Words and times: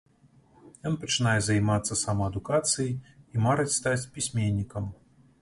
Ён 0.89 0.95
пачынае 1.03 1.35
займацца 1.47 1.99
самаадукацыяй 2.05 2.91
і 2.91 3.35
марыць 3.45 3.71
стаць 3.79 4.01
пісьменнікам. 4.19 4.91